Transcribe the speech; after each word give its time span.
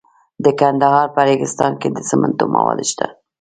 د 0.43 0.45
کندهار 0.59 1.07
په 1.15 1.21
ریګستان 1.27 1.73
کې 1.81 1.87
د 1.91 1.97
سمنټو 2.09 2.45
مواد 2.55 2.79
شته. 2.91 3.07